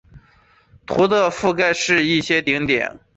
[0.87, 2.99] 图的覆盖是一些顶点。